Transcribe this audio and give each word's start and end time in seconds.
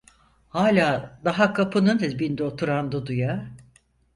Hala 0.49 1.19
daha 1.25 1.53
kapının 1.53 1.99
dibinde 1.99 2.43
oturan 2.43 2.91
Dudu'ya: 2.91 3.51